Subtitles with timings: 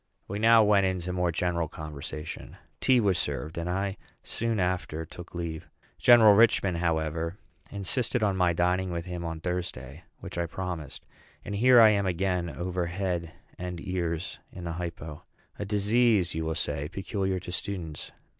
[0.27, 2.57] We now went into more general conversation.
[2.79, 5.69] Tea was served; and I soon after took leave.
[5.99, 7.37] General Richman, however,
[7.69, 11.05] insisted on my dining with him on Thursday; which I promised.
[11.45, 15.21] And here I am again over head and ears in the hypo
[15.59, 18.11] a disease, you will say, peculiar to students.